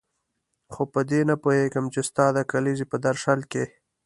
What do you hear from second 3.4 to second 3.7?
کې.